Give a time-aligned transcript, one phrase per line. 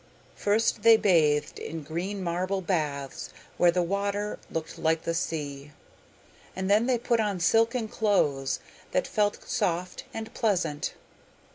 [0.35, 5.73] First they bathed in green marble baths where the water looked like the sea,
[6.55, 8.59] and then they put on silken clothes
[8.93, 10.95] that felt soft and pleasant.